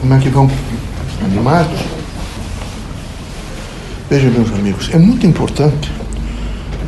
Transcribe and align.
Como 0.00 0.14
é 0.14 0.18
que 0.18 0.30
vão? 0.30 0.50
Animados? 1.22 1.78
Veja, 4.08 4.30
meus 4.30 4.50
amigos, 4.52 4.90
é 4.92 4.98
muito 4.98 5.26
importante 5.26 5.92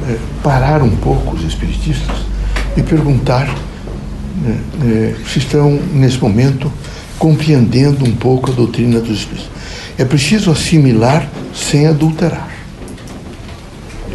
é, 0.09 0.19
parar 0.43 0.83
um 0.83 0.97
pouco 0.97 1.37
os 1.37 1.45
espiritistas 1.45 2.17
e 2.77 2.83
perguntar 2.83 3.47
né, 4.41 4.59
é, 4.83 5.15
se 5.31 5.39
estão, 5.39 5.79
nesse 5.93 6.19
momento, 6.19 6.73
compreendendo 7.19 8.05
um 8.05 8.17
pouco 8.17 8.51
a 8.51 8.55
doutrina 8.55 8.99
dos 8.99 9.19
espíritos. 9.19 9.51
É 9.99 10.05
preciso 10.05 10.51
assimilar 10.51 11.29
sem 11.55 11.87
adulterar. 11.87 12.49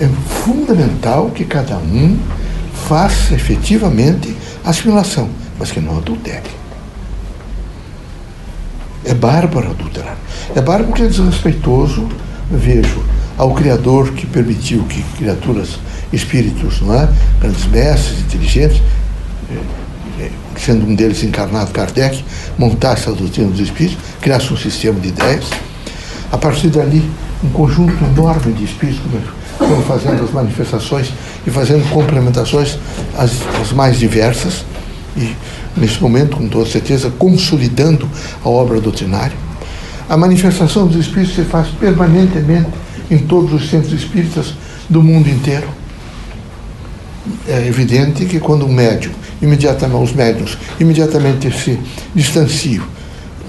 É 0.02 0.08
fundamental 0.44 1.30
que 1.30 1.46
cada 1.46 1.78
um 1.78 2.18
faça 2.88 3.36
efetivamente 3.36 4.36
a 4.66 4.72
assimilação, 4.72 5.30
mas 5.60 5.72
que 5.72 5.80
não 5.80 5.98
adultere. 5.98 6.67
É 9.08 9.14
bárbaro 9.14 9.72
adulterar. 9.72 10.18
É 10.54 10.62
bárbaro 10.62 10.88
porque 10.88 11.04
é 11.04 11.08
desrespeitoso, 11.08 12.10
vejo, 12.52 13.02
ao 13.38 13.54
Criador 13.54 14.12
que 14.12 14.26
permitiu 14.26 14.84
que 14.84 15.02
criaturas, 15.18 15.80
espíritos, 16.12 16.82
não 16.82 16.94
é? 16.94 17.08
grandes 17.40 17.66
mestres, 17.68 18.20
inteligentes, 18.20 18.82
é, 19.50 20.24
é, 20.24 20.32
sendo 20.58 20.86
um 20.86 20.94
deles 20.94 21.24
encarnado 21.24 21.72
Kardec, 21.72 22.22
montasse 22.58 23.08
a 23.08 23.14
doutrina 23.14 23.50
dos 23.50 23.62
espíritos, 23.62 23.98
criasse 24.20 24.52
um 24.52 24.58
sistema 24.58 25.00
de 25.00 25.08
ideias. 25.08 25.46
A 26.30 26.38
partir 26.38 26.68
dali, 26.68 27.02
um 27.42 27.50
conjunto 27.50 28.04
enorme 28.04 28.52
de 28.52 28.66
espíritos 28.66 29.02
foram 29.58 29.82
fazendo 29.84 30.22
as 30.22 30.32
manifestações 30.32 31.14
e 31.46 31.50
fazendo 31.50 31.90
complementações 31.92 32.78
as, 33.18 33.32
as 33.62 33.72
mais 33.72 33.98
diversas 33.98 34.66
e 35.18 35.36
nesse 35.76 36.02
momento, 36.02 36.38
com 36.38 36.48
toda 36.48 36.70
certeza, 36.70 37.12
consolidando 37.18 38.08
a 38.44 38.50
obra 38.50 38.80
doutrinária. 38.80 39.36
A 40.08 40.16
manifestação 40.16 40.88
dos 40.88 40.96
espíritos 40.96 41.36
se 41.36 41.44
faz 41.44 41.68
permanentemente 41.70 42.70
em 43.10 43.18
todos 43.18 43.54
os 43.54 43.70
centros 43.70 43.94
espíritas 43.94 44.54
do 44.90 45.02
mundo 45.02 45.28
inteiro. 45.28 45.68
É 47.48 47.68
evidente 47.68 48.26
que 48.26 48.40
quando 48.40 48.66
um 48.66 48.72
médium, 48.72 49.12
imediatamente 49.42 50.04
os 50.04 50.14
médiums, 50.14 50.58
imediatamente 50.80 51.52
se 51.52 51.78
distanciam, 52.16 52.86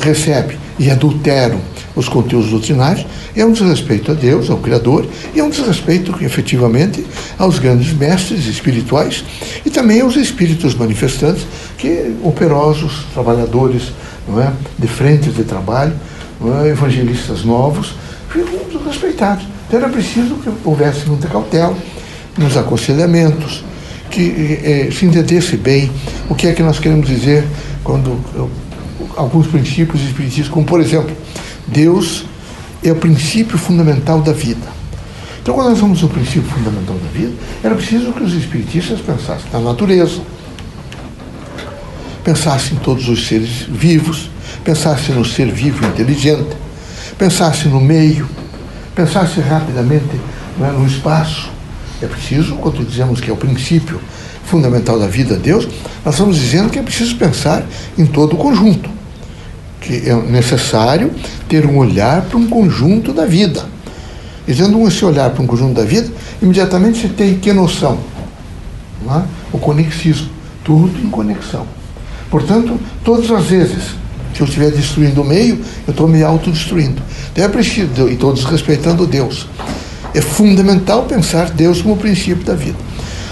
recebe 0.01 0.59
e 0.79 0.91
adulteram 0.91 1.61
os 1.99 2.09
conteúdos 2.09 2.51
doutrinários, 2.51 3.05
é 3.35 3.45
um 3.45 3.53
desrespeito 3.53 4.13
a 4.13 4.15
Deus, 4.15 4.49
ao 4.49 4.59
Criador, 4.59 5.05
e 5.35 5.41
é 5.41 5.45
um 5.45 5.51
desrespeito, 5.51 6.15
efetivamente, 6.23 7.05
aos 7.37 7.59
grandes 7.59 7.93
mestres 7.93 8.47
espirituais 8.47 9.25
e 9.67 9.71
também 9.71 10.01
aos 10.01 10.17
espíritos 10.17 10.75
manifestantes, 10.75 11.45
que 11.77 12.15
operosos, 12.23 13.05
trabalhadores, 13.13 13.93
não 14.29 14.41
é, 14.41 14.53
de 14.79 14.87
frentes 14.87 15.35
de 15.35 15.43
trabalho, 15.43 15.93
é, 16.65 16.69
evangelistas 16.69 17.45
novos, 17.45 17.95
ficam 18.31 18.79
desrespeitados. 18.79 19.45
Então 19.67 19.81
era 19.81 19.89
preciso 19.89 20.37
que 20.37 20.51
houvesse 20.65 21.07
muita 21.09 21.27
cautela 21.27 21.77
nos 22.37 22.57
aconselhamentos, 22.57 23.65
que 24.11 24.61
eh, 24.65 24.89
se 24.91 25.05
entendesse 25.05 25.57
bem 25.57 25.91
o 26.31 26.35
que 26.35 26.47
é 26.47 26.53
que 26.53 26.63
nós 26.63 26.79
queremos 26.79 27.07
dizer 27.07 27.45
quando 27.85 28.19
eu, 28.35 28.51
alguns 29.17 29.47
princípios 29.47 30.03
espiritistas, 30.03 30.49
como 30.49 30.65
por 30.65 30.81
exemplo, 30.81 31.15
Deus 31.69 32.25
é 32.83 32.93
o 32.93 32.97
princípio 32.97 33.59
fundamental 33.59 34.21
da 34.21 34.33
vida. 34.33 34.79
Então, 35.43 35.55
quando 35.55 35.71
nós 35.71 35.79
vamos 35.79 36.03
ao 36.03 36.09
princípio 36.09 36.51
fundamental 36.51 36.97
da 36.97 37.09
vida, 37.09 37.33
era 37.63 37.75
preciso 37.75 38.13
que 38.13 38.23
os 38.23 38.35
espiritistas 38.35 39.01
pensassem 39.01 39.47
na 39.53 39.61
natureza, 39.61 40.21
pensassem 42.23 42.77
em 42.77 42.81
todos 42.81 43.09
os 43.09 43.27
seres 43.27 43.63
vivos, 43.69 44.31
pensassem 44.63 45.15
no 45.15 45.25
ser 45.25 45.51
vivo 45.51 45.85
inteligente, 45.87 46.57
pensassem 47.17 47.71
no 47.71 47.81
meio, 47.81 48.29
pensassem 48.95 49.43
rapidamente 49.43 50.21
é, 50.61 50.71
no 50.71 50.87
espaço. 50.87 51.51
É 52.03 52.07
preciso, 52.07 52.57
quando 52.57 52.85
dizemos 52.85 53.21
que 53.21 53.31
é 53.31 53.33
o 53.33 53.37
princípio 53.37 54.01
fundamental 54.45 54.99
da 54.99 55.07
vida 55.07 55.37
Deus, 55.37 55.67
nós 56.05 56.15
estamos 56.15 56.37
dizendo 56.37 56.71
que 56.71 56.79
é 56.79 56.83
preciso 56.83 57.17
pensar 57.17 57.65
em 57.97 58.07
todo 58.07 58.35
o 58.35 58.37
conjunto 58.37 58.98
que 59.81 60.09
é 60.09 60.15
necessário 60.15 61.13
ter 61.49 61.67
um 61.67 61.79
olhar 61.79 62.23
para 62.23 62.39
um 62.39 62.47
conjunto 62.49 63.13
da 63.13 63.25
vida. 63.25 63.65
E 64.47 64.55
tendo 64.55 64.87
esse 64.89 65.05
olhar 65.05 65.31
para 65.31 65.43
um 65.43 65.47
conjunto 65.47 65.75
da 65.75 65.85
vida, 65.85 66.11
imediatamente 66.41 67.01
você 67.01 67.09
tem 67.09 67.35
que 67.39 67.53
noção? 67.53 67.99
É? 69.07 69.23
O 69.53 69.59
conexismo, 69.59 70.29
tudo 70.65 70.99
em 71.01 71.09
conexão. 71.09 71.67
Portanto, 72.31 72.79
todas 73.05 73.31
as 73.31 73.47
vezes 73.47 73.97
que 74.35 74.43
eu 74.43 74.47
estiver 74.47 74.71
destruindo 74.71 75.23
o 75.23 75.25
meio, 75.25 75.61
eu 75.87 75.91
estou 75.91 76.07
me 76.07 76.23
autodestruindo. 76.23 77.03
Então 77.33 77.45
é 77.45 77.49
preciso, 77.49 78.09
e 78.09 78.13
estou 78.13 78.33
desrespeitando 78.33 79.07
Deus. 79.07 79.47
É 80.15 80.21
fundamental 80.21 81.05
pensar 81.05 81.51
Deus 81.51 81.83
como 81.83 81.95
o 81.95 81.97
princípio 81.97 82.45
da 82.45 82.55
vida. 82.55 82.77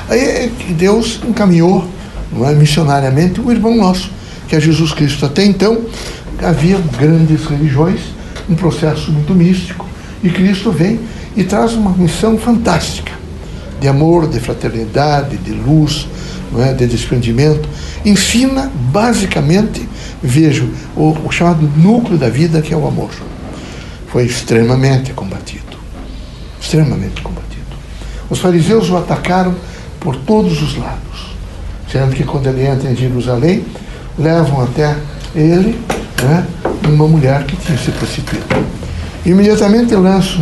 Aí 0.08 0.20
é 0.20 0.50
Deus 0.70 1.20
encaminhou 1.28 1.86
não 2.32 2.48
é, 2.48 2.54
missionariamente 2.54 3.40
o 3.40 3.50
irmão 3.50 3.76
nosso, 3.76 4.10
que 4.48 4.56
é 4.56 4.60
Jesus 4.60 4.92
Cristo. 4.92 5.24
Até 5.26 5.44
então, 5.44 5.82
havia 6.42 6.78
grandes 6.98 7.44
religiões, 7.46 8.00
um 8.48 8.54
processo 8.54 9.10
muito 9.10 9.34
místico, 9.34 9.86
e 10.22 10.30
Cristo 10.30 10.70
vem 10.70 11.00
e 11.36 11.44
traz 11.44 11.74
uma 11.74 11.90
missão 11.90 12.38
fantástica 12.38 13.12
de 13.80 13.88
amor, 13.88 14.26
de 14.28 14.40
fraternidade, 14.40 15.36
de 15.36 15.52
luz, 15.52 16.08
é? 16.58 16.72
de 16.72 16.86
desprendimento. 16.86 17.68
Ensina 18.04 18.70
basicamente, 18.90 19.86
vejo, 20.22 20.70
o, 20.96 21.16
o 21.24 21.30
chamado 21.30 21.70
núcleo 21.76 22.18
da 22.18 22.28
vida, 22.28 22.62
que 22.62 22.72
é 22.72 22.76
o 22.76 22.86
amor. 22.86 23.10
Foi 24.08 24.24
extremamente 24.24 25.12
combatido. 25.12 25.76
Extremamente 26.60 27.20
combatido. 27.20 27.46
Os 28.30 28.38
fariseus 28.38 28.88
o 28.90 28.96
atacaram 28.96 29.54
por 30.00 30.16
todos 30.16 30.62
os 30.62 30.76
lados, 30.76 31.36
sendo 31.90 32.14
que 32.14 32.24
quando 32.24 32.46
ele 32.46 32.66
entra 32.66 32.90
em 32.90 32.96
Jerusalém, 32.96 33.64
levam 34.18 34.62
até 34.62 34.96
ele 35.34 35.78
né, 36.22 36.46
uma 36.88 37.06
mulher 37.06 37.44
que 37.44 37.56
tinha 37.56 37.76
se 37.78 37.90
prostituído. 37.92 38.46
Imediatamente 39.24 39.94
lanço 39.94 40.40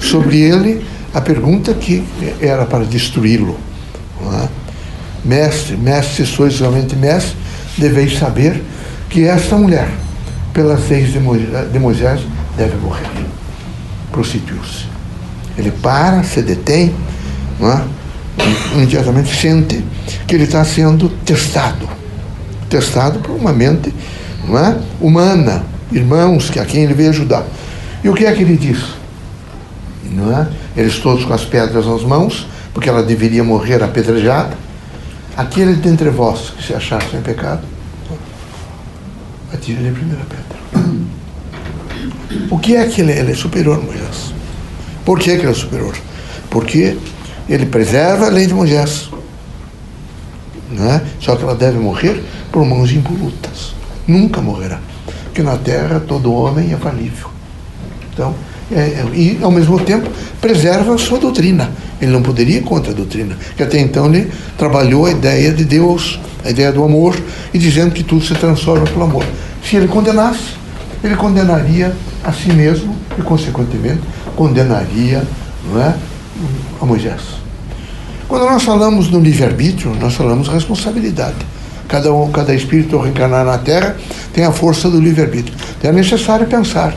sobre 0.00 0.40
ele 0.40 0.84
a 1.12 1.20
pergunta 1.20 1.74
que 1.74 2.04
era 2.40 2.64
para 2.64 2.84
destruí-lo. 2.84 3.58
É? 4.42 4.48
Mestre, 5.24 5.76
mestre, 5.76 6.24
sois 6.24 6.58
realmente 6.60 6.96
mestre, 6.96 7.36
deveis 7.76 8.18
saber 8.18 8.62
que 9.08 9.24
esta 9.24 9.56
mulher, 9.56 9.88
pelas 10.52 10.88
leis 10.88 11.12
de 11.12 11.78
Moisés, 11.78 12.20
deve 12.56 12.76
morrer. 12.76 13.06
Prostituiu-se. 14.12 14.86
Ele 15.58 15.70
para, 15.70 16.22
se 16.22 16.40
detém, 16.42 16.94
é? 17.60 17.80
imediatamente 18.74 19.34
sente 19.34 19.84
que 20.26 20.34
ele 20.34 20.44
está 20.44 20.64
sendo 20.64 21.08
testado 21.24 22.00
testado 22.70 23.18
por 23.18 23.32
uma 23.32 23.52
mente 23.52 23.92
não 24.46 24.58
é? 24.58 24.80
humana, 25.00 25.64
irmãos 25.92 26.50
a 26.58 26.64
quem 26.64 26.84
ele 26.84 26.94
veio 26.94 27.10
ajudar. 27.10 27.44
E 28.02 28.08
o 28.08 28.14
que 28.14 28.24
é 28.24 28.32
que 28.32 28.42
ele 28.42 28.56
diz? 28.56 28.78
Não 30.04 30.36
é? 30.36 30.48
Eles 30.76 30.98
todos 30.98 31.24
com 31.24 31.32
as 31.32 31.44
pedras 31.44 31.86
nas 31.86 32.02
mãos, 32.02 32.46
porque 32.72 32.88
ela 32.88 33.02
deveria 33.02 33.44
morrer 33.44 33.82
apedrejada. 33.82 34.56
Aquele 35.36 35.74
dentre 35.74 36.10
vós 36.10 36.50
que 36.50 36.62
se 36.62 36.74
achar 36.74 37.02
sem 37.10 37.20
pecado, 37.20 37.62
atire-lhe 39.52 39.88
a 39.88 39.92
primeira 39.92 40.24
pedra. 40.24 40.60
O 42.50 42.58
que 42.58 42.76
é 42.76 42.86
que 42.86 43.00
ele, 43.00 43.12
ele 43.12 43.32
é 43.32 43.34
superior, 43.34 43.82
Moisés? 43.82 44.32
Por 45.04 45.18
que, 45.18 45.36
que 45.36 45.42
ele 45.42 45.52
é 45.52 45.54
superior? 45.54 45.94
Porque 46.48 46.96
ele 47.48 47.66
preserva 47.66 48.26
a 48.26 48.28
lei 48.28 48.46
de 48.46 48.54
Moisés. 48.54 49.10
É? 50.72 51.00
Só 51.20 51.34
que 51.34 51.42
ela 51.42 51.54
deve 51.54 51.78
morrer 51.78 52.22
por 52.52 52.64
mãos 52.64 52.92
impolutas 52.92 53.69
nunca 54.06 54.40
morrerá. 54.40 54.78
Porque 55.24 55.42
na 55.42 55.56
terra 55.56 56.00
todo 56.00 56.32
homem 56.32 56.72
é 56.72 56.76
falível. 56.76 57.28
Então, 58.12 58.34
é, 58.72 58.78
é, 58.80 59.06
e 59.14 59.38
ao 59.42 59.50
mesmo 59.50 59.80
tempo 59.80 60.08
preserva 60.40 60.94
a 60.94 60.98
sua 60.98 61.18
doutrina. 61.18 61.70
Ele 62.00 62.10
não 62.10 62.22
poderia 62.22 62.58
ir 62.58 62.62
contra 62.62 62.92
a 62.92 62.94
doutrina, 62.94 63.36
que 63.56 63.62
até 63.62 63.78
então 63.78 64.06
ele 64.06 64.30
trabalhou 64.56 65.06
a 65.06 65.10
ideia 65.10 65.52
de 65.52 65.64
Deus, 65.64 66.18
a 66.44 66.50
ideia 66.50 66.72
do 66.72 66.82
amor, 66.82 67.16
e 67.52 67.58
dizendo 67.58 67.92
que 67.92 68.02
tudo 68.02 68.24
se 68.24 68.34
transforma 68.34 68.86
pelo 68.86 69.04
amor. 69.04 69.24
Se 69.62 69.76
ele 69.76 69.88
condenasse, 69.88 70.54
ele 71.02 71.16
condenaria 71.16 71.94
a 72.24 72.32
si 72.32 72.52
mesmo 72.52 72.96
e, 73.18 73.22
consequentemente, 73.22 74.00
condenaria 74.36 75.22
não 75.68 75.82
é, 75.82 75.94
a 76.80 76.86
Moisés. 76.86 77.20
Quando 78.28 78.44
nós 78.44 78.62
falamos 78.62 79.10
no 79.10 79.18
livre-arbítrio, 79.18 79.94
nós 80.00 80.14
falamos 80.14 80.48
responsabilidade. 80.48 81.36
Cada, 81.90 82.12
um, 82.14 82.30
cada 82.30 82.54
espírito 82.54 82.96
reencarnar 82.98 83.44
na 83.44 83.58
Terra 83.58 83.96
tem 84.32 84.44
a 84.44 84.52
força 84.52 84.88
do 84.88 85.00
livre-arbítrio. 85.00 85.56
Então 85.76 85.90
é 85.90 85.92
necessário 85.92 86.46
pensar. 86.46 86.94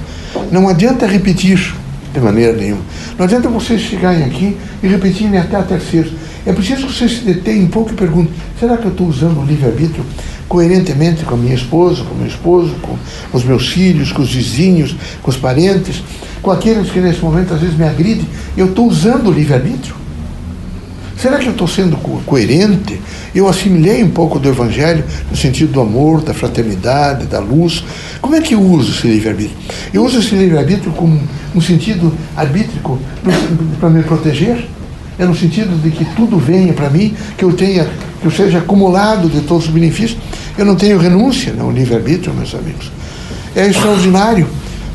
Não 0.51 0.69
adianta 0.69 1.07
repetir 1.07 1.74
de 2.13 2.19
maneira 2.19 2.54
nenhuma. 2.54 2.84
Não 3.18 3.25
adianta 3.25 3.50
vocês 3.50 3.81
chegarem 3.81 4.24
aqui 4.24 4.56
e 4.84 4.88
repetirem 4.88 5.40
até 5.40 5.56
a 5.56 5.63
terceira. 5.63 6.10
É 6.45 6.54
preciso 6.54 6.86
que 6.86 6.94
você 6.94 7.10
se 7.10 7.22
detenha 7.22 7.63
um 7.63 7.69
pouco 7.69 7.92
e 7.92 7.95
pergunte: 7.95 8.31
será 8.60 8.78
que 8.78 8.86
eu 8.86 8.92
estou 8.92 9.07
usando 9.07 9.42
o 9.42 9.45
livre-arbítrio 9.45 10.06
coerentemente 10.48 11.25
com 11.25 11.34
a 11.34 11.38
minha 11.38 11.56
esposa, 11.56 12.04
com 12.04 12.13
o 12.13 12.18
meu 12.18 12.28
esposo, 12.28 12.75
com 12.80 12.96
os 13.36 13.44
meus 13.44 13.69
filhos, 13.69 14.12
com 14.12 14.22
os 14.22 14.31
vizinhos, 14.31 14.96
com 15.24 15.31
os 15.31 15.38
parentes, 15.38 16.04
com 16.39 16.51
aqueles 16.51 16.92
que 16.92 17.00
nesse 17.00 17.22
momento 17.22 17.51
às 17.56 17.62
vezes 17.62 17.75
me 17.75 17.86
agridem? 17.86 18.28
Eu 18.56 18.68
estou 18.68 18.88
usando 18.88 19.30
o 19.30 19.31
livre-arbítrio? 19.31 20.03
Será 21.18 21.38
que 21.38 21.45
eu 21.45 21.51
estou 21.51 21.68
sendo 21.68 21.95
co 21.98 22.21
coerente? 22.25 23.00
Eu 23.33 23.48
assimilei 23.48 24.04
um 24.04 24.10
pouco 24.10 24.39
do 24.39 24.50
Evangelho 24.50 25.04
no 25.30 25.38
sentido 25.38 25.74
do 25.74 25.81
amor, 25.81 26.21
da 26.21 26.33
fraternidade, 26.33 27.25
da 27.25 27.39
luz. 27.39 27.83
Como 28.21 28.36
é 28.36 28.42
que 28.42 28.54
eu 28.54 28.62
uso 28.62 28.92
esse 28.92 29.07
livre-arbítrio? 29.07 29.57
Eu 29.94 30.04
uso 30.04 30.19
esse 30.19 30.36
livre-arbítrio 30.36 30.92
como 30.92 31.19
um 31.56 31.62
sentido 31.62 32.13
arbítrico 32.36 33.00
para 33.80 33.89
me 33.89 34.04
proteger? 34.04 34.68
É 35.18 35.25
no 35.25 35.36
sentido 35.36 35.80
de 35.81 35.92
que 35.92 36.06
tudo 36.15 36.38
venha 36.38 36.74
para 36.74 36.89
mim, 36.89 37.15
que 37.38 37.45
eu 37.45 37.54
tenha, 37.54 37.88
que 38.19 38.25
eu 38.25 38.31
seja 38.31 38.57
acumulado 38.57 39.30
de 39.30 39.42
todos 39.42 39.65
os 39.65 39.71
benefícios. 39.71 40.18
Eu 40.57 40.65
não 40.65 40.75
tenho 40.75 40.98
renúncia 40.98 41.54
no 41.54 41.71
livre-arbítrio, 41.71 42.33
meus 42.33 42.54
amigos. 42.56 42.92
É 43.56 43.68
extraordinário, 43.68 44.48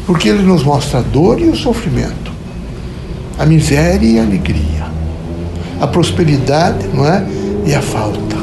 porque 0.07 0.29
ele 0.29 0.43
nos 0.43 0.65
mostra 0.65 0.99
a 0.99 1.03
dor 1.03 1.41
e 1.41 1.45
o 1.45 1.57
sofrimento, 1.57 2.33
a 3.39 3.47
miséria 3.47 4.07
e 4.07 4.19
a 4.19 4.23
alegria, 4.23 4.88
a 5.81 5.87
prosperidade, 5.87 6.87
não 6.93 7.07
é? 7.07 7.25
E 7.67 7.75
a 7.75 7.83
falta. 7.83 8.37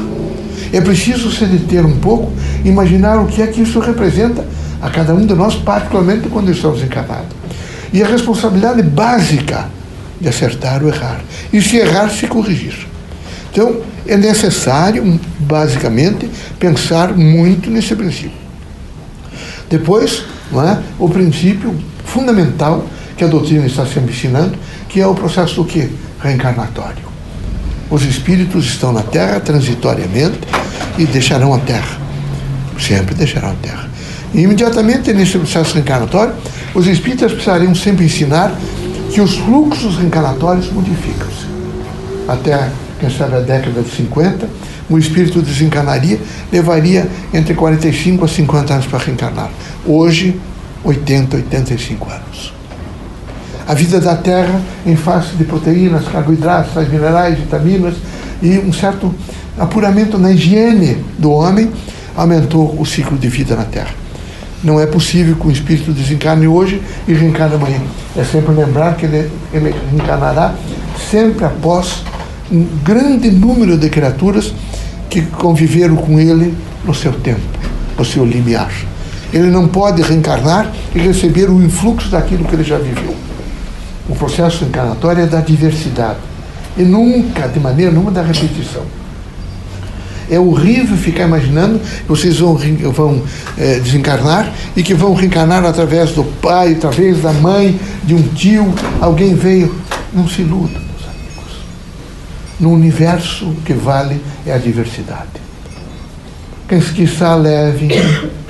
É 0.72 0.80
preciso 0.80 1.30
se 1.30 1.44
deter 1.46 1.84
um 1.84 1.98
pouco, 1.98 2.32
imaginar 2.64 3.18
o 3.18 3.26
que 3.26 3.42
é 3.42 3.46
que 3.46 3.62
isso 3.62 3.78
representa 3.78 4.44
a 4.80 4.90
cada 4.90 5.14
um 5.14 5.24
de 5.24 5.34
nós, 5.34 5.54
particularmente 5.54 6.28
quando 6.28 6.50
estamos 6.50 6.82
encarnados. 6.82 7.28
E 7.92 8.02
a 8.02 8.06
responsabilidade 8.06 8.82
básica 8.82 9.68
de 10.20 10.28
acertar 10.28 10.82
ou 10.82 10.88
errar. 10.88 11.20
E 11.52 11.62
se 11.62 11.76
errar, 11.76 12.10
se 12.10 12.26
corrigir. 12.26 12.86
Então, 13.50 13.80
é 14.06 14.16
necessário, 14.16 15.18
basicamente, 15.38 16.28
pensar 16.58 17.14
muito 17.14 17.70
nesse 17.70 17.94
princípio. 17.94 18.46
Depois, 19.70 20.24
é, 20.52 20.78
o 20.98 21.08
princípio 21.08 21.74
fundamental 22.04 22.84
que 23.16 23.24
a 23.24 23.26
doutrina 23.26 23.66
está 23.66 23.86
sempre 23.86 24.12
ensinando, 24.12 24.56
que 24.88 25.00
é 25.00 25.06
o 25.06 25.14
processo 25.14 25.56
do 25.56 25.64
que? 25.64 25.90
Reencarnatório. 26.20 27.15
Os 27.90 28.04
espíritos 28.04 28.64
estão 28.64 28.92
na 28.92 29.02
Terra 29.02 29.38
transitoriamente 29.38 30.40
e 30.98 31.04
deixarão 31.06 31.54
a 31.54 31.58
Terra. 31.58 31.98
Sempre 32.78 33.14
deixarão 33.14 33.50
a 33.50 33.54
Terra. 33.54 33.88
E 34.34 34.40
imediatamente 34.40 35.12
nesse 35.12 35.38
processo 35.38 35.74
reencarnatório, 35.74 36.34
os 36.74 36.86
espíritas 36.86 37.32
precisariam 37.32 37.74
sempre 37.74 38.04
ensinar 38.04 38.52
que 39.12 39.20
os 39.20 39.36
fluxos 39.36 39.96
reencarnatórios 39.98 40.70
modificam-se. 40.72 41.46
Até, 42.26 42.70
quem 42.98 43.08
sabe, 43.08 43.36
a 43.36 43.40
década 43.40 43.82
de 43.82 43.90
50, 43.90 44.48
o 44.90 44.98
espírito 44.98 45.40
desencarnaria, 45.40 46.20
levaria 46.52 47.08
entre 47.32 47.54
45 47.54 48.24
a 48.24 48.28
50 48.28 48.74
anos 48.74 48.86
para 48.86 48.98
reencarnar. 48.98 49.50
Hoje, 49.86 50.38
80, 50.84 51.36
85 51.36 52.10
anos. 52.10 52.55
A 53.66 53.74
vida 53.74 54.00
da 54.00 54.14
Terra, 54.14 54.60
em 54.86 54.94
face 54.94 55.34
de 55.34 55.42
proteínas, 55.42 56.06
carboidratos, 56.06 56.72
sais 56.72 56.88
minerais, 56.88 57.36
vitaminas 57.36 57.94
e 58.40 58.58
um 58.58 58.72
certo 58.72 59.12
apuramento 59.58 60.16
na 60.18 60.30
higiene 60.30 61.04
do 61.18 61.32
homem, 61.32 61.70
aumentou 62.16 62.80
o 62.80 62.86
ciclo 62.86 63.18
de 63.18 63.28
vida 63.28 63.56
na 63.56 63.64
Terra. 63.64 63.90
Não 64.62 64.80
é 64.80 64.86
possível 64.86 65.34
que 65.34 65.48
o 65.48 65.50
espírito 65.50 65.92
desencarne 65.92 66.46
hoje 66.46 66.80
e 67.08 67.12
reencarne 67.12 67.56
amanhã. 67.56 67.80
É 68.16 68.24
sempre 68.24 68.54
lembrar 68.54 68.94
que 68.94 69.04
ele, 69.04 69.30
ele 69.52 69.74
reencarnará 69.90 70.54
sempre 71.10 71.44
após 71.44 72.04
um 72.50 72.64
grande 72.84 73.30
número 73.30 73.76
de 73.76 73.90
criaturas 73.90 74.54
que 75.10 75.22
conviveram 75.22 75.96
com 75.96 76.20
ele 76.20 76.54
no 76.84 76.94
seu 76.94 77.12
tempo, 77.12 77.40
no 77.98 78.04
seu 78.04 78.24
limiar. 78.24 78.70
Ele 79.32 79.50
não 79.50 79.66
pode 79.66 80.02
reencarnar 80.02 80.70
e 80.94 80.98
receber 81.00 81.50
o 81.50 81.60
influxo 81.60 82.08
daquilo 82.08 82.44
que 82.44 82.54
ele 82.54 82.64
já 82.64 82.78
viveu. 82.78 83.25
O 84.08 84.14
processo 84.14 84.64
encarnatório 84.64 85.22
é 85.22 85.26
da 85.26 85.40
diversidade 85.40 86.20
e 86.76 86.82
nunca, 86.82 87.48
de 87.48 87.58
maneira 87.58 87.90
nenhuma, 87.90 88.10
da 88.10 88.22
repetição. 88.22 88.82
É 90.28 90.38
horrível 90.38 90.96
ficar 90.96 91.24
imaginando 91.24 91.78
que 91.78 92.08
vocês 92.08 92.38
vão, 92.38 92.56
vão 92.92 93.22
é, 93.56 93.78
desencarnar 93.78 94.52
e 94.76 94.82
que 94.82 94.92
vão 94.92 95.14
reencarnar 95.14 95.64
através 95.64 96.12
do 96.12 96.24
pai, 96.24 96.72
através 96.72 97.22
da 97.22 97.32
mãe, 97.32 97.78
de 98.02 98.14
um 98.14 98.22
tio. 98.22 98.72
Alguém 99.00 99.34
veio. 99.34 99.74
Não 100.12 100.28
se 100.28 100.42
iluda, 100.42 100.78
meus 100.78 101.04
amigos. 101.04 101.60
No 102.58 102.72
universo, 102.72 103.46
o 103.46 103.54
que 103.56 103.72
vale 103.72 104.20
é 104.46 104.52
a 104.52 104.58
diversidade. 104.58 105.28
Quem 106.68 106.80
quiçá 106.80 107.34
leve 107.36 107.88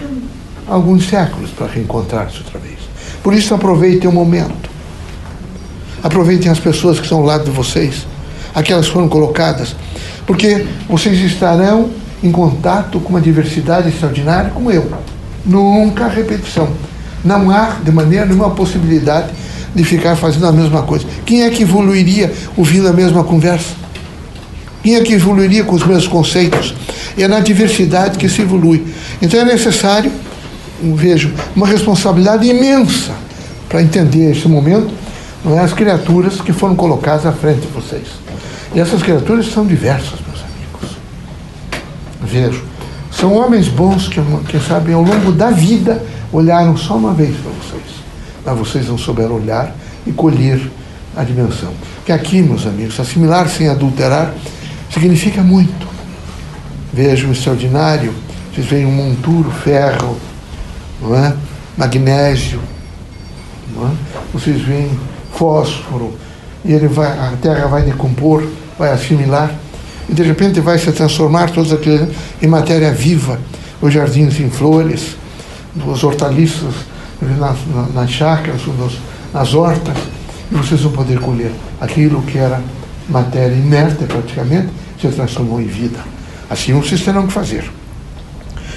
alguns 0.66 1.08
séculos 1.08 1.50
para 1.50 1.66
reencontrar-se 1.66 2.38
outra 2.38 2.58
vez. 2.58 2.78
Por 3.22 3.34
isso, 3.34 3.54
aproveitem 3.54 4.08
o 4.08 4.12
momento. 4.12 4.75
Aproveitem 6.02 6.50
as 6.50 6.58
pessoas 6.58 6.98
que 6.98 7.04
estão 7.04 7.18
ao 7.18 7.24
lado 7.24 7.44
de 7.44 7.50
vocês, 7.50 8.06
aquelas 8.54 8.86
que 8.86 8.92
foram 8.92 9.08
colocadas 9.08 9.74
porque 10.26 10.66
vocês 10.88 11.18
estarão 11.20 11.88
em 12.22 12.32
contato 12.32 12.98
com 12.98 13.10
uma 13.10 13.20
diversidade 13.20 13.88
extraordinária 13.88 14.50
como 14.50 14.70
eu. 14.70 14.90
Nunca 15.44 16.08
repetição. 16.08 16.68
Não 17.24 17.50
há, 17.50 17.76
de 17.82 17.92
maneira 17.92 18.26
nenhuma, 18.26 18.50
possibilidade 18.50 19.28
de 19.74 19.84
ficar 19.84 20.16
fazendo 20.16 20.46
a 20.46 20.52
mesma 20.52 20.82
coisa. 20.82 21.06
Quem 21.24 21.44
é 21.44 21.50
que 21.50 21.62
evoluiria 21.62 22.32
ouvindo 22.56 22.88
a 22.88 22.92
mesma 22.92 23.22
conversa? 23.22 23.74
Quem 24.82 24.96
é 24.96 25.00
que 25.00 25.14
evoluiria 25.14 25.62
com 25.62 25.76
os 25.76 25.86
mesmos 25.86 26.08
conceitos? 26.08 26.74
É 27.16 27.28
na 27.28 27.40
diversidade 27.40 28.18
que 28.18 28.28
se 28.28 28.42
evolui. 28.42 28.84
Então 29.22 29.40
é 29.40 29.44
necessário, 29.44 30.10
vejo, 30.82 31.32
uma 31.54 31.66
responsabilidade 31.66 32.48
imensa 32.48 33.12
para 33.68 33.82
entender 33.82 34.32
esse 34.32 34.48
momento, 34.48 34.90
não 35.46 35.56
é? 35.56 35.62
as 35.62 35.72
criaturas 35.72 36.40
que 36.40 36.52
foram 36.52 36.74
colocadas 36.74 37.24
à 37.24 37.32
frente 37.32 37.60
de 37.60 37.68
vocês. 37.68 38.08
E 38.74 38.80
essas 38.80 39.00
criaturas 39.00 39.46
são 39.46 39.64
diversas, 39.64 40.18
meus 40.26 40.42
amigos. 40.42 40.98
Vejo. 42.20 42.64
São 43.12 43.32
homens 43.32 43.68
bons 43.68 44.08
que, 44.08 44.20
que 44.48 44.58
sabem, 44.58 44.94
ao 44.94 45.02
longo 45.02 45.30
da 45.30 45.50
vida, 45.50 46.04
olharam 46.32 46.76
só 46.76 46.96
uma 46.96 47.14
vez 47.14 47.36
para 47.36 47.52
vocês. 47.52 47.96
Mas 48.44 48.58
vocês 48.58 48.88
não 48.88 48.98
souberam 48.98 49.36
olhar 49.36 49.74
e 50.04 50.12
colher 50.12 50.60
a 51.16 51.22
dimensão. 51.22 51.72
Que 52.04 52.12
aqui, 52.12 52.42
meus 52.42 52.66
amigos, 52.66 52.98
assimilar 52.98 53.48
sem 53.48 53.68
adulterar 53.68 54.34
significa 54.90 55.42
muito. 55.42 55.86
Vejo 56.92 57.28
o 57.28 57.32
extraordinário, 57.32 58.12
vocês 58.52 58.66
veem 58.66 58.84
um 58.84 58.92
monturo, 58.92 59.50
ferro, 59.50 60.16
não 61.00 61.14
é? 61.14 61.34
magnésio, 61.76 62.60
não 63.74 63.86
é? 63.86 63.90
vocês 64.32 64.60
veem 64.60 64.90
fósforo, 65.36 66.16
e 66.64 66.72
ele 66.72 66.88
vai, 66.88 67.06
a 67.06 67.34
terra 67.40 67.66
vai 67.66 67.82
decompor 67.82 68.42
vai 68.78 68.92
assimilar 68.92 69.54
e 70.08 70.14
de 70.14 70.22
repente 70.22 70.60
vai 70.60 70.78
se 70.78 70.92
transformar 70.92 71.50
todos 71.50 71.72
aqueles 71.72 72.08
em 72.40 72.46
matéria 72.46 72.92
viva, 72.92 73.40
os 73.80 73.92
jardins 73.92 74.38
em 74.38 74.50
flores, 74.50 75.16
os 75.84 76.04
hortaliças 76.04 76.74
nas, 77.20 77.56
nas 77.92 78.10
chácaras, 78.10 78.64
nos, 78.66 78.98
nas 79.32 79.54
hortas, 79.54 79.96
e 80.50 80.54
vocês 80.54 80.80
vão 80.82 80.92
poder 80.92 81.18
colher 81.18 81.50
aquilo 81.80 82.22
que 82.22 82.38
era 82.38 82.62
matéria 83.08 83.54
inerte 83.54 84.04
praticamente, 84.04 84.68
se 85.00 85.08
transformou 85.08 85.60
em 85.60 85.66
vida. 85.66 85.98
Assim 86.48 86.72
vocês 86.72 87.02
terão 87.02 87.26
que 87.26 87.32
fazer. 87.32 87.68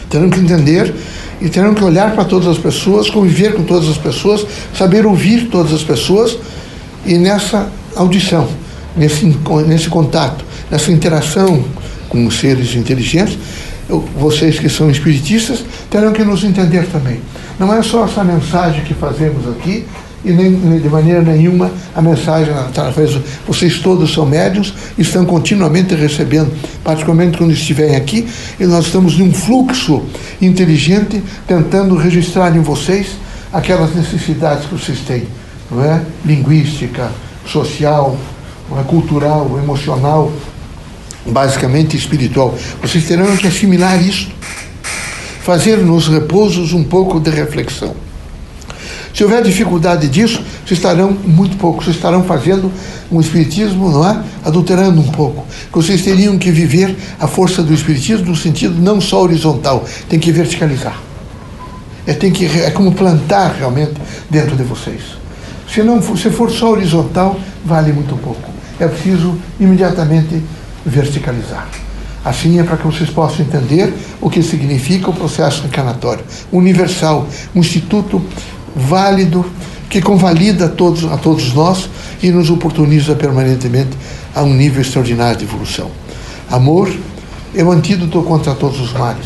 Terão 0.10 0.30
que 0.30 0.40
entender 0.40 0.94
e 1.40 1.50
terão 1.50 1.74
que 1.74 1.84
olhar 1.84 2.14
para 2.14 2.26
todas 2.26 2.48
as 2.48 2.58
pessoas, 2.58 3.10
conviver 3.10 3.54
com 3.54 3.64
todas 3.64 3.88
as 3.88 3.98
pessoas, 3.98 4.46
saber 4.76 5.06
ouvir 5.06 5.50
todas 5.50 5.74
as 5.74 5.84
pessoas 5.84 6.38
e 7.06 7.18
nessa 7.18 7.70
audição 7.96 8.48
nesse, 8.96 9.26
nesse 9.66 9.90
contato, 9.90 10.44
nessa 10.70 10.92
interação 10.92 11.64
com 12.08 12.26
os 12.26 12.40
seres 12.40 12.76
inteligentes, 12.76 13.38
eu, 13.88 14.08
vocês 14.18 14.60
que 14.60 14.70
são 14.70 14.90
espiritistas 14.90 15.64
terão 15.90 16.12
que 16.12 16.24
nos 16.24 16.44
entender 16.44 16.86
também. 16.88 17.22
Não 17.60 17.74
é 17.74 17.82
só 17.82 18.06
essa 18.06 18.24
mensagem 18.24 18.84
que 18.84 18.94
fazemos 18.94 19.48
aqui, 19.48 19.86
e 20.24 20.32
nem, 20.32 20.80
de 20.80 20.90
maneira 20.90 21.22
nenhuma 21.22 21.72
a 21.96 22.02
mensagem 22.02 22.54
através 22.54 23.18
vocês 23.48 23.80
todos 23.80 24.14
são 24.14 24.26
médios 24.26 24.74
estão 24.98 25.26
continuamente 25.26 25.96
recebendo 25.96 26.52
particularmente 26.84 27.38
quando 27.38 27.52
estiverem 27.52 27.96
aqui 27.96 28.28
e 28.60 28.66
nós 28.66 28.88
estamos 28.88 29.18
num 29.18 29.32
fluxo 29.32 30.04
inteligente 30.42 31.24
tentando 31.48 31.96
registrar 31.96 32.56
em 32.56 32.62
vocês 32.62 33.12
aquelas 33.54 33.96
necessidades 33.96 34.66
que 34.66 34.76
vocês 34.76 35.00
têm 35.00 35.24
não 35.72 35.84
é 35.84 36.02
linguística 36.26 37.10
social 37.46 38.18
é 38.78 38.84
cultural, 38.84 39.58
emocional, 39.58 40.32
basicamente 41.26 41.98
espiritual. 41.98 42.56
Vocês 42.82 43.06
terão 43.08 43.36
que 43.36 43.48
assimilar 43.48 44.02
isso, 44.02 44.30
fazer 45.42 45.78
nos 45.78 46.08
repousos 46.08 46.74
um 46.74 46.84
pouco 46.84 47.20
de 47.20 47.30
reflexão. 47.30 47.96
Se 49.14 49.24
houver 49.24 49.44
dificuldade 49.44 50.08
disso, 50.08 50.42
vocês 50.66 50.80
estarão 50.80 51.12
muito 51.12 51.58
pouco, 51.58 51.84
vocês 51.84 51.96
estarão 51.96 52.24
fazendo 52.24 52.72
um 53.12 53.20
espiritismo, 53.20 53.92
não 53.92 54.08
é? 54.08 54.22
Adulterando 54.46 55.02
um 55.02 55.12
pouco. 55.12 55.46
Vocês 55.72 56.02
teriam 56.04 56.38
que 56.38 56.52
viver 56.52 56.96
a 57.20 57.28
força 57.28 57.64
do 57.64 57.74
espiritismo 57.74 58.28
no 58.28 58.36
sentido 58.36 58.80
não 58.80 59.02
só 59.02 59.22
horizontal, 59.22 59.84
tem 60.08 60.20
que 60.20 60.32
verticalizar. 60.32 61.00
É, 62.06 62.14
tem 62.14 62.32
que, 62.32 62.46
é 62.46 62.72
como 62.72 62.94
plantar 62.94 63.56
realmente 63.58 63.94
dentro 64.30 64.56
de 64.56 64.64
vocês. 64.64 65.02
Se 65.72 65.84
não 65.84 66.02
se 66.02 66.30
for 66.30 66.50
só 66.50 66.72
horizontal, 66.72 67.40
vale 67.64 67.92
muito 67.92 68.16
pouco. 68.16 68.50
É 68.80 68.88
preciso 68.88 69.38
imediatamente 69.60 70.42
verticalizar. 70.86 71.68
Assim 72.24 72.60
é 72.60 72.64
para 72.64 72.78
que 72.78 72.86
vocês 72.86 73.10
possam 73.10 73.46
entender 73.46 73.94
o 74.20 74.30
que 74.30 74.42
significa 74.44 75.10
o 75.10 75.14
processo 75.14 75.66
encarnatório 75.66 76.24
universal, 76.52 77.28
um 77.56 77.60
instituto 77.60 78.22
válido 78.76 79.46
que 79.90 80.02
convalida 80.02 80.66
a 80.66 80.70
todos, 80.70 81.06
a 81.06 81.18
todos 81.18 81.54
nós 81.54 81.90
e 82.22 82.30
nos 82.30 82.50
oportuniza 82.50 83.16
permanentemente 83.16 83.98
a 84.36 84.44
um 84.44 84.54
nível 84.54 84.82
extraordinário 84.82 85.38
de 85.38 85.46
evolução. 85.46 85.90
Amor 86.50 86.94
é 87.56 87.64
o 87.64 87.72
antídoto 87.72 88.22
contra 88.24 88.54
todos 88.54 88.80
os 88.80 88.94
males. 88.94 89.26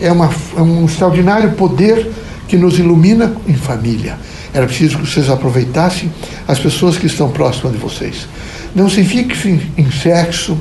É, 0.00 0.12
uma, 0.12 0.30
é 0.56 0.60
um 0.60 0.84
extraordinário 0.84 1.52
poder 1.52 2.10
que 2.46 2.56
nos 2.56 2.78
ilumina 2.78 3.34
em 3.46 3.54
família. 3.54 4.18
Era 4.52 4.66
preciso 4.66 4.98
que 4.98 5.06
vocês 5.06 5.28
aproveitassem 5.28 6.12
as 6.46 6.58
pessoas 6.58 6.96
que 6.96 7.06
estão 7.06 7.30
próximas 7.30 7.72
de 7.72 7.78
vocês. 7.78 8.26
Não 8.74 8.88
se 8.88 9.02
fixe 9.04 9.60
em 9.76 9.90
sexo, 9.90 10.56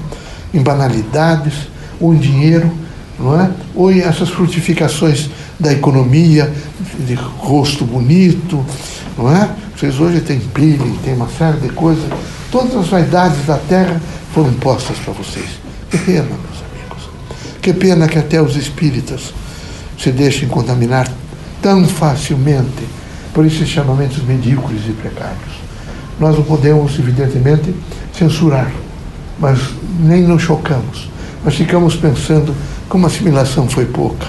em 0.54 0.62
banalidades, 0.62 1.54
ou 2.00 2.14
em 2.14 2.18
dinheiro, 2.18 2.72
não 3.20 3.40
é? 3.40 3.50
ou 3.76 3.92
em 3.92 4.00
essas 4.00 4.30
frutificações 4.30 5.30
da 5.60 5.72
economia, 5.72 6.52
de 7.00 7.14
rosto 7.16 7.86
bonito, 7.86 8.64
não 9.18 9.32
é? 9.32 9.50
Vocês 9.76 10.00
hoje 10.00 10.22
têm 10.22 10.40
peeling, 10.40 10.98
tem 11.04 11.14
uma 11.14 11.30
série 11.30 11.58
de 11.60 11.70
coisas. 11.70 12.06
Todas 12.52 12.76
as 12.76 12.88
vaidades 12.88 13.46
da 13.46 13.58
terra 13.58 14.02
foram 14.34 14.54
postas 14.54 14.98
para 15.00 15.14
vocês. 15.14 15.50
Que 15.90 15.98
pena, 15.98 16.24
meus 16.24 16.64
amigos. 16.72 17.10
Que 17.62 17.74
pena 17.74 18.08
que 18.08 18.18
até 18.18 18.42
os 18.42 18.56
espíritas 18.56 19.34
se 19.98 20.12
deixem 20.12 20.48
contaminar 20.48 21.08
tão 21.62 21.86
facilmente 21.86 22.88
por 23.34 23.46
esses 23.46 23.68
chamamentos 23.68 24.24
medíocres 24.24 24.82
e 24.88 24.94
precários. 24.94 25.58
Nós 26.20 26.36
não 26.36 26.44
podemos, 26.44 26.98
evidentemente, 26.98 27.74
censurar, 28.18 28.72
mas 29.40 29.60
nem 30.00 30.24
nos 30.24 30.42
chocamos. 30.42 31.10
Mas 31.44 31.56
ficamos 31.56 31.96
pensando 31.96 32.56
como 32.90 33.06
a 33.06 33.10
assimilação 33.10 33.70
foi 33.70 33.86
pouca, 33.86 34.28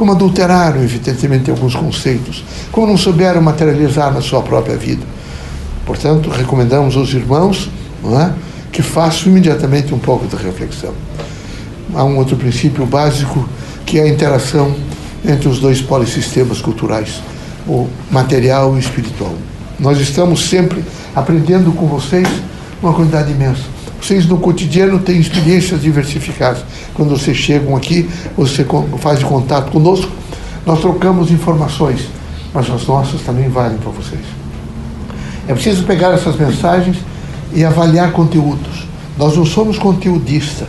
como 0.00 0.12
adulteraram, 0.12 0.82
evidentemente, 0.82 1.50
alguns 1.50 1.74
conceitos, 1.74 2.42
como 2.72 2.86
não 2.86 2.96
souberam 2.96 3.42
materializar 3.42 4.10
na 4.10 4.22
sua 4.22 4.40
própria 4.40 4.74
vida. 4.74 5.02
Portanto, 5.84 6.30
recomendamos 6.30 6.96
aos 6.96 7.12
irmãos 7.12 7.68
é, 8.18 8.32
que 8.72 8.80
façam 8.80 9.30
imediatamente 9.30 9.92
um 9.92 9.98
pouco 9.98 10.26
de 10.26 10.42
reflexão. 10.42 10.94
Há 11.94 12.02
um 12.02 12.16
outro 12.16 12.34
princípio 12.34 12.86
básico 12.86 13.46
que 13.84 13.98
é 13.98 14.04
a 14.04 14.08
interação 14.08 14.74
entre 15.22 15.50
os 15.50 15.58
dois 15.58 15.82
polissistemas 15.82 16.62
culturais, 16.62 17.20
o 17.68 17.86
material 18.10 18.72
e 18.72 18.76
o 18.76 18.78
espiritual. 18.78 19.34
Nós 19.78 20.00
estamos 20.00 20.48
sempre 20.48 20.82
aprendendo 21.14 21.72
com 21.72 21.86
vocês 21.86 22.26
uma 22.82 22.94
quantidade 22.94 23.30
imensa. 23.32 23.64
Vocês 24.00 24.26
no 24.26 24.38
cotidiano 24.38 24.98
têm 24.98 25.20
experiências 25.20 25.82
diversificadas. 25.82 26.64
Quando 26.94 27.10
vocês 27.10 27.36
chegam 27.36 27.76
aqui, 27.76 28.08
você 28.36 28.66
faz 28.98 29.22
contato 29.22 29.70
conosco, 29.70 30.10
nós 30.64 30.80
trocamos 30.80 31.30
informações, 31.30 32.08
mas 32.52 32.70
as 32.70 32.86
nossas 32.86 33.20
também 33.22 33.48
valem 33.48 33.78
para 33.78 33.90
vocês. 33.90 34.22
É 35.46 35.52
preciso 35.52 35.84
pegar 35.84 36.12
essas 36.12 36.36
mensagens 36.36 36.96
e 37.52 37.64
avaliar 37.64 38.12
conteúdos. 38.12 38.86
Nós 39.18 39.36
não 39.36 39.44
somos 39.44 39.78
conteudistas. 39.78 40.68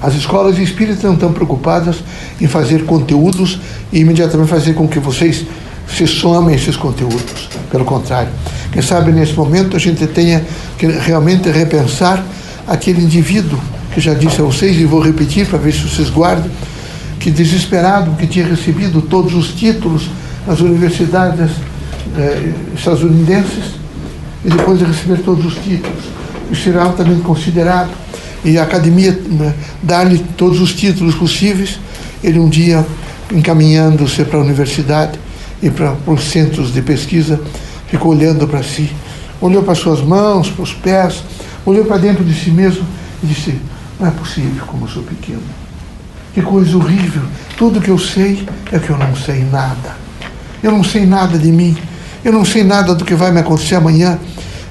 As 0.00 0.14
escolas 0.14 0.58
espíritas 0.58 1.02
não 1.02 1.14
estão 1.14 1.32
preocupadas 1.32 1.96
em 2.40 2.46
fazer 2.46 2.84
conteúdos 2.84 3.60
e 3.92 4.00
imediatamente 4.00 4.48
fazer 4.48 4.74
com 4.74 4.88
que 4.88 4.98
vocês 4.98 5.44
se 5.88 6.06
somem 6.06 6.56
esses 6.56 6.76
conteúdos. 6.76 7.48
Pelo 7.70 7.84
contrário. 7.84 8.30
Quem 8.72 8.82
sabe 8.82 9.12
nesse 9.12 9.34
momento 9.34 9.76
a 9.76 9.78
gente 9.78 10.06
tenha 10.06 10.44
que 10.78 10.86
realmente 10.86 11.50
repensar 11.50 12.24
aquele 12.66 13.02
indivíduo 13.02 13.58
que 13.94 14.00
já 14.00 14.14
disse 14.14 14.40
a 14.40 14.44
vocês 14.44 14.78
e 14.80 14.84
vou 14.84 15.00
repetir 15.00 15.46
para 15.46 15.58
ver 15.58 15.72
se 15.72 15.80
vocês 15.80 16.08
guardam, 16.08 16.50
que 17.18 17.30
desesperado, 17.30 18.16
que 18.16 18.26
tinha 18.26 18.46
recebido 18.46 19.02
todos 19.02 19.34
os 19.34 19.48
títulos 19.54 20.10
nas 20.46 20.60
universidades 20.60 21.50
eh, 22.16 22.52
estadunidenses 22.74 23.74
e 24.44 24.48
depois 24.48 24.78
de 24.78 24.84
receber 24.84 25.18
todos 25.18 25.44
os 25.44 25.54
títulos, 25.62 26.04
e 26.50 26.56
ser 26.56 26.76
altamente 26.76 27.20
considerado. 27.22 27.90
E 28.44 28.58
a 28.58 28.64
academia 28.64 29.12
né, 29.12 29.54
dar-lhe 29.82 30.18
todos 30.36 30.60
os 30.60 30.74
títulos 30.74 31.14
possíveis, 31.14 31.78
ele 32.24 32.38
um 32.38 32.48
dia 32.48 32.84
encaminhando-se 33.32 34.24
para 34.24 34.38
a 34.38 34.42
universidade 34.42 35.18
e 35.62 35.70
para 35.70 35.94
os 36.06 36.24
centros 36.24 36.72
de 36.72 36.82
pesquisa, 36.82 37.40
ficou 37.86 38.12
olhando 38.12 38.48
para 38.48 38.62
si, 38.62 38.90
olhou 39.40 39.62
para 39.62 39.74
suas 39.74 40.00
mãos, 40.00 40.50
para 40.50 40.62
os 40.62 40.74
pés, 40.74 41.22
olhou 41.64 41.84
para 41.84 41.98
dentro 41.98 42.24
de 42.24 42.34
si 42.34 42.50
mesmo 42.50 42.84
e 43.22 43.26
disse: 43.26 43.58
Não 43.98 44.08
é 44.08 44.10
possível 44.10 44.64
como 44.66 44.84
eu 44.84 44.88
sou 44.88 45.02
pequeno. 45.02 45.42
Que 46.34 46.40
coisa 46.40 46.76
horrível. 46.76 47.22
Tudo 47.56 47.80
que 47.80 47.90
eu 47.90 47.98
sei 47.98 48.46
é 48.70 48.78
que 48.78 48.90
eu 48.90 48.96
não 48.96 49.14
sei 49.14 49.44
nada. 49.44 49.96
Eu 50.62 50.72
não 50.72 50.82
sei 50.82 51.04
nada 51.04 51.38
de 51.38 51.52
mim. 51.52 51.76
Eu 52.24 52.32
não 52.32 52.44
sei 52.44 52.64
nada 52.64 52.94
do 52.94 53.04
que 53.04 53.14
vai 53.14 53.30
me 53.30 53.40
acontecer 53.40 53.74
amanhã. 53.74 54.18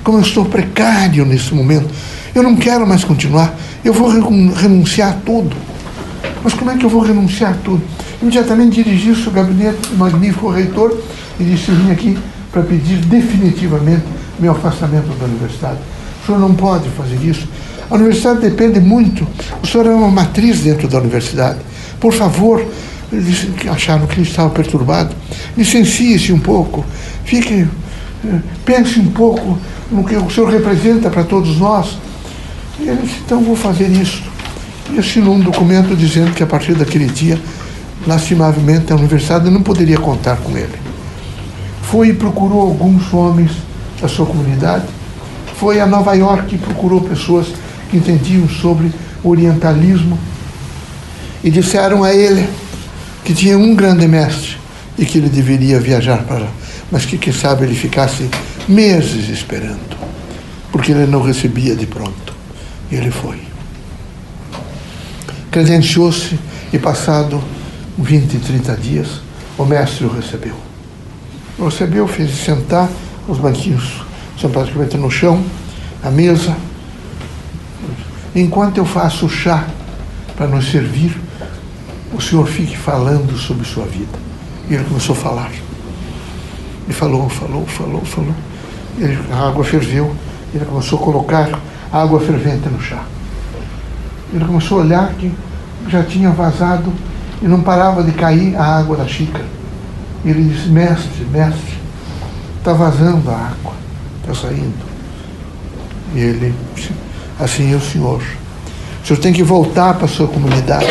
Como 0.04 0.18
eu 0.18 0.22
estou 0.22 0.46
precário 0.46 1.26
nesse 1.26 1.54
momento. 1.54 1.90
Eu 2.34 2.42
não 2.42 2.56
quero 2.56 2.88
mais 2.88 3.04
continuar. 3.04 3.54
Eu 3.84 3.94
vou 3.94 4.10
renunciar 4.10 5.10
a 5.10 5.14
tudo. 5.14 5.56
Mas 6.44 6.54
como 6.54 6.72
é 6.72 6.78
que 6.78 6.86
eu 6.86 6.90
vou 6.90 7.02
renunciar 7.02 7.52
a 7.52 7.56
tudo? 7.56 7.84
Imediatamente 8.22 8.84
dirigi-se 8.84 9.28
ao 9.28 9.34
gabinete 9.34 9.90
do 9.90 9.98
magnífico 9.98 10.50
reitor 10.50 10.98
e 11.40 11.44
disse: 11.44 11.70
Eu 11.70 11.76
vim 11.76 11.92
aqui 11.92 12.18
para 12.52 12.64
pedir 12.64 12.98
definitivamente 12.98 14.04
meu 14.40 14.52
afastamento 14.52 15.08
da 15.20 15.26
universidade. 15.26 15.80
O 16.22 16.26
senhor 16.26 16.40
não 16.40 16.54
pode 16.54 16.88
fazer 16.90 17.16
isso. 17.24 17.48
A 17.90 17.96
universidade 17.96 18.40
depende 18.40 18.80
muito. 18.80 19.28
O 19.62 19.68
senhor 19.68 19.88
é 19.88 19.90
uma 19.90 20.10
matriz 20.10 20.62
dentro 20.62 20.88
da 20.88 21.00
universidade. 21.00 21.60
Por 22.00 22.14
favor, 22.14 22.66
eles 23.12 23.48
acharam 23.70 24.08
que 24.08 24.16
ele 24.16 24.28
estava 24.28 24.50
perturbado. 24.50 25.14
Licencie-se 25.58 26.32
um 26.32 26.40
pouco. 26.40 26.86
Fique, 27.26 27.68
eh, 28.26 28.40
pense 28.64 29.00
um 29.00 29.08
pouco 29.08 29.58
no 29.92 30.04
que 30.06 30.16
o 30.16 30.30
senhor 30.30 30.50
representa 30.50 31.10
para 31.10 31.24
todos 31.24 31.58
nós. 31.58 31.98
E 32.80 32.88
ele 32.88 33.02
disse, 33.02 33.20
então 33.26 33.44
vou 33.44 33.56
fazer 33.56 33.90
isso. 33.90 34.24
E 34.92 35.00
assinou 35.00 35.36
um 35.36 35.40
documento 35.40 35.96
dizendo 35.96 36.34
que 36.34 36.44
a 36.44 36.48
partir 36.48 36.76
daquele 36.76 37.08
dia, 37.08 37.40
lastimavelmente, 38.08 38.94
a 38.94 38.96
universidade 38.96 39.50
não 39.50 39.62
poderia 39.62 39.98
contar 39.98 40.38
com 40.38 40.56
ele. 40.58 40.80
Foi 41.84 42.10
e 42.10 42.14
procurou 42.14 42.62
alguns 42.62 43.14
homens 43.14 43.52
da 44.02 44.08
sua 44.08 44.26
comunidade 44.26 44.86
foi 45.62 45.80
a 45.80 45.86
Nova 45.86 46.16
York 46.16 46.56
e 46.56 46.58
procurou 46.58 47.02
pessoas 47.02 47.46
que 47.92 47.96
entendiam 47.96 48.50
sobre 48.50 48.92
orientalismo 49.24 50.18
e 51.44 51.52
disseram 51.52 52.04
a 52.04 52.12
ele 52.12 52.50
que 53.24 53.32
tinha 53.32 53.56
um 53.60 53.76
grande 53.76 54.08
mestre 54.08 54.58
e 54.98 55.06
que 55.06 55.20
ele 55.20 55.30
deveria 55.30 55.80
viajar 55.80 56.24
para 56.24 56.40
lá, 56.40 56.52
mas 56.92 57.06
que 57.06 57.16
quem 57.16 57.32
sabe 57.32 57.64
ele 57.64 57.76
ficasse 57.76 58.28
meses 58.68 59.30
esperando, 59.30 59.96
porque 60.72 60.94
ele 60.94 61.06
não 61.06 61.22
recebia 61.22 61.76
de 61.76 61.86
pronto. 61.86 62.34
E 62.90 62.96
ele 62.96 63.12
foi. 63.12 63.40
Credenciou-se 65.52 66.40
e 66.74 66.80
passado 66.80 67.40
20, 68.00 68.40
30 68.40 68.78
dias, 68.78 69.22
o 69.60 69.64
mestre 69.64 70.06
o 70.06 70.10
recebeu. 70.10 70.56
O 71.60 71.66
recebeu, 71.66 72.08
fez 72.08 72.32
sentar 72.32 72.90
os 73.28 73.38
banquinhos 73.38 74.10
são 74.42 74.50
praticamente 74.50 74.98
no 74.98 75.12
chão, 75.12 75.44
a 76.04 76.10
mesa. 76.10 76.56
Enquanto 78.36 78.80
eu 78.80 78.86
faço 78.86 79.28
o 79.28 79.30
chá 79.30 79.68
para 80.36 80.48
nos 80.48 80.72
servir, 80.72 81.16
o 82.12 82.20
senhor 82.20 82.48
fique 82.48 82.76
falando 82.76 83.38
sobre 83.38 83.64
sua 83.66 83.86
vida. 83.86 84.18
E 84.68 84.74
ele 84.74 84.84
começou 84.86 85.16
a 85.16 85.20
falar. 85.20 85.52
E 86.90 86.94
falou, 86.94 87.30
falou, 87.30 87.68
falou, 87.68 88.04
falou. 88.04 88.34
Ele, 88.98 89.18
a 89.32 89.48
água 89.48 89.64
ferveu. 89.64 90.16
Ele 90.54 90.66
começou 90.66 91.00
a 91.00 91.04
colocar 91.04 91.60
água 91.92 92.20
fervente 92.20 92.68
no 92.68 92.82
chá. 92.82 93.04
Ele 94.34 94.44
começou 94.44 94.80
a 94.80 94.84
olhar 94.84 95.14
que 95.14 95.32
já 95.88 96.04
tinha 96.04 96.32
vazado 96.32 96.92
e 97.42 97.48
não 97.48 97.62
parava 97.62 98.04
de 98.04 98.12
cair 98.12 98.56
a 98.56 98.80
água 98.80 98.98
da 98.98 99.08
xícara. 99.08 99.46
Ele 100.26 100.44
disse, 100.44 100.68
mestre, 100.68 101.26
mestre, 101.26 101.78
está 102.60 102.74
vazando 102.74 103.30
a 103.30 103.36
água 103.36 103.82
está 104.32 104.48
saindo. 104.48 104.74
E 106.16 106.20
ele, 106.20 106.54
assim 107.40 107.74
é 107.74 107.76
o 107.76 107.82
senhor. 107.82 108.22
O 109.04 109.08
senhor 109.08 109.20
tem 109.20 109.34
que 109.34 109.44
voltar 109.44 109.96
para 109.96 110.06
a 110.06 110.08
sua 110.08 110.28
comunidade. 110.28 110.88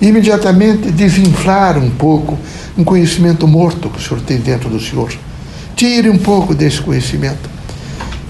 Imediatamente 0.00 0.90
desinflar 0.90 1.78
um 1.78 1.90
pouco 1.90 2.38
um 2.76 2.84
conhecimento 2.84 3.46
morto 3.48 3.90
que 3.90 3.98
o 3.98 4.02
senhor 4.02 4.20
tem 4.22 4.38
dentro 4.38 4.68
do 4.68 4.80
senhor. 4.80 5.12
Tire 5.74 6.08
um 6.08 6.18
pouco 6.18 6.54
desse 6.54 6.80
conhecimento 6.80 7.48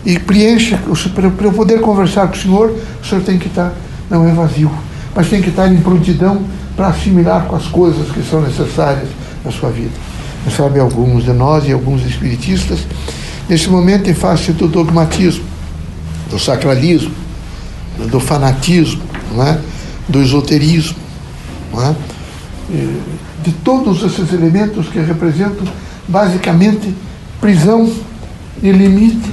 e 0.05 0.19
preencha. 0.19 0.79
Para 1.15 1.47
eu 1.47 1.53
poder 1.53 1.81
conversar 1.81 2.29
com 2.29 2.35
o 2.35 2.39
senhor, 2.39 2.75
o 3.03 3.07
senhor 3.07 3.23
tem 3.23 3.39
que 3.39 3.49
estar, 3.49 3.75
não 4.09 4.27
é 4.27 4.33
vazio, 4.33 4.71
mas 5.15 5.29
tem 5.29 5.43
que 5.43 5.51
estar 5.51 5.69
em 5.69 5.79
prontidão 5.79 6.43
para 6.77 6.89
assimilar 6.89 7.47
com 7.47 7.57
as 7.57 7.67
coisas 7.67 8.11
que 8.11 8.23
são 8.23 8.41
necessárias 8.41 9.09
na 9.45 9.51
sua 9.51 9.71
vida. 9.71 9.93
Sabe 10.57 10.81
alguns 10.81 11.25
de 11.25 11.33
nós 11.33 11.67
e 11.67 11.73
alguns 11.73 12.07
espiritistas, 12.07 12.81
nesse 13.49 13.69
momento, 13.69 14.09
em 14.11 14.14
face 14.14 14.52
do 14.52 14.69
dogmatismo, 14.69 15.45
do 16.31 16.38
sacralismo, 16.38 17.14
do 18.11 18.21
fanatismo, 18.21 19.02
não 19.33 19.47
é? 19.47 19.61
do 20.09 20.23
esoterismo, 20.23 20.97
não 21.73 21.83
é? 21.83 21.95
de 23.43 23.52
todos 23.52 24.02
esses 24.02 24.33
elementos 24.33 24.88
que 24.88 24.99
representam 25.00 25.67
basicamente 26.07 26.95
prisão 27.40 27.90
e 28.62 28.71
limite, 28.71 29.31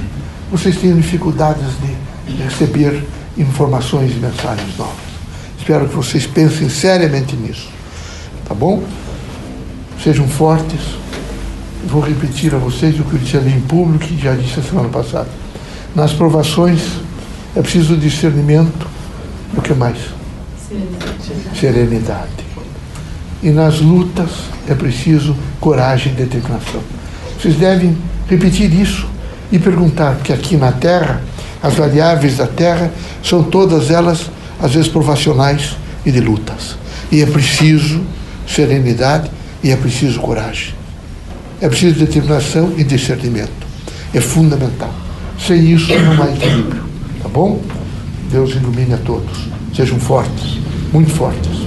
vocês 0.50 0.76
têm 0.76 0.94
dificuldades 0.94 1.66
de 1.80 2.42
receber 2.42 3.04
informações 3.36 4.12
e 4.12 4.14
mensagens 4.14 4.76
novas. 4.78 4.94
Espero 5.58 5.88
que 5.88 5.94
vocês 5.94 6.26
pensem 6.26 6.68
seriamente 6.68 7.34
nisso. 7.36 7.68
Tá 8.46 8.54
bom? 8.54 8.82
Sejam 10.02 10.28
fortes. 10.28 10.80
Vou 11.86 12.02
repetir 12.02 12.54
a 12.54 12.58
vocês 12.58 12.98
o 12.98 13.04
que 13.04 13.14
eu 13.14 13.18
disse 13.18 13.36
ali 13.36 13.52
em 13.52 13.60
público 13.60 14.04
e 14.12 14.18
já 14.18 14.34
disse 14.34 14.58
a 14.58 14.62
semana 14.62 14.88
passada. 14.88 15.28
Nas 15.94 16.12
provações 16.12 16.80
é 17.54 17.62
preciso 17.62 17.96
discernimento. 17.96 18.86
O 19.56 19.62
que 19.62 19.72
mais? 19.72 19.98
Serenidade. 20.68 21.58
Serenidade. 21.58 22.46
E 23.42 23.50
nas 23.50 23.80
lutas 23.80 24.30
é 24.68 24.74
preciso 24.74 25.36
coragem 25.60 26.12
e 26.12 26.16
determinação. 26.16 26.80
Vocês 27.40 27.54
devem 27.54 27.96
repetir 28.28 28.72
isso 28.74 29.06
e 29.52 29.58
perguntar, 29.58 30.16
porque 30.16 30.32
aqui 30.32 30.56
na 30.56 30.72
Terra, 30.72 31.22
as 31.62 31.74
variáveis 31.74 32.36
da 32.36 32.46
Terra 32.46 32.90
são 33.22 33.44
todas 33.44 33.90
elas, 33.90 34.30
às 34.60 34.74
vezes, 34.74 34.88
provacionais 34.88 35.76
e 36.04 36.10
de 36.10 36.20
lutas. 36.20 36.76
E 37.12 37.22
é 37.22 37.26
preciso 37.26 38.02
serenidade 38.46 39.30
e 39.62 39.70
é 39.70 39.76
preciso 39.76 40.20
coragem. 40.20 40.75
É 41.60 41.68
preciso 41.68 41.98
determinação 41.98 42.72
e 42.76 42.84
discernimento. 42.84 43.66
É 44.12 44.20
fundamental. 44.20 44.92
Sem 45.38 45.72
isso 45.72 45.92
não 45.98 46.22
há 46.22 46.30
equilíbrio. 46.30 46.84
Tá 47.22 47.28
bom? 47.28 47.62
Deus 48.30 48.54
ilumine 48.54 48.94
a 48.94 48.98
todos. 48.98 49.48
Sejam 49.74 49.98
fortes, 49.98 50.58
muito 50.92 51.10
fortes. 51.10 51.66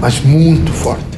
Mas 0.00 0.20
muito 0.22 0.72
fortes. 0.72 1.15